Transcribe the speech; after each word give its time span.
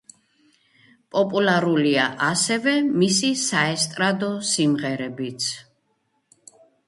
პოპულარულია 1.15 2.05
ასევე 2.29 2.73
მისი 3.03 3.29
საესტრადო 3.43 4.31
სიმღერებიც. 4.55 5.51